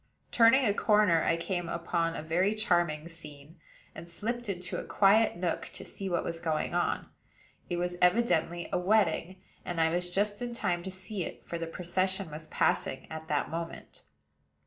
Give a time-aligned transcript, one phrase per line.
[0.31, 3.59] Turning a corner, I came upon a very charming scene,
[3.93, 7.05] and slipped into a quiet nook to see what was going on.
[7.69, 11.59] It was evidently a wedding; and I was just in time to see it, for
[11.59, 14.01] the procession was passing at that moment.